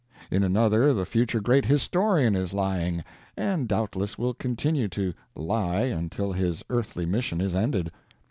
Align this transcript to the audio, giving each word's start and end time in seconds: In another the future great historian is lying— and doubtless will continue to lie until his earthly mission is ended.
In 0.31 0.41
another 0.41 0.93
the 0.95 1.05
future 1.05 1.39
great 1.39 1.65
historian 1.65 2.35
is 2.35 2.53
lying— 2.55 3.03
and 3.37 3.67
doubtless 3.67 4.17
will 4.17 4.33
continue 4.33 4.87
to 4.87 5.13
lie 5.35 5.81
until 5.83 6.31
his 6.31 6.63
earthly 6.71 7.05
mission 7.05 7.39
is 7.39 7.53
ended. 7.53 7.91